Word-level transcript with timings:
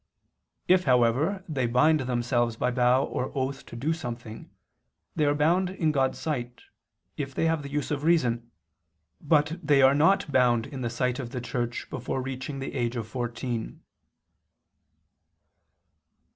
If, 0.67 0.85
however, 0.85 1.43
they 1.47 1.67
bind 1.67 1.99
themselves 1.99 2.55
by 2.55 2.71
vow 2.71 3.03
or 3.03 3.31
oath 3.37 3.67
to 3.67 3.75
do 3.75 3.93
something, 3.93 4.49
they 5.15 5.25
are 5.25 5.35
bound 5.35 5.69
in 5.69 5.91
God's 5.91 6.17
sight, 6.17 6.63
if 7.17 7.35
they 7.35 7.45
have 7.45 7.61
the 7.61 7.69
use 7.69 7.91
of 7.91 8.01
reason, 8.03 8.49
but 9.21 9.59
they 9.61 9.83
are 9.83 9.93
not 9.93 10.31
bound 10.31 10.65
in 10.65 10.81
the 10.81 10.89
sight 10.89 11.19
of 11.19 11.29
the 11.29 11.39
Church 11.39 11.87
before 11.91 12.19
reaching 12.19 12.57
the 12.57 12.73
age 12.73 12.95
of 12.95 13.07
fourteen. 13.07 13.83